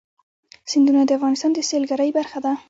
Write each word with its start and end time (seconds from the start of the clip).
سیندونه 0.71 1.01
د 1.05 1.11
افغانستان 1.17 1.51
د 1.53 1.59
سیلګرۍ 1.69 2.09
برخه 2.17 2.39
ده. 2.45 2.53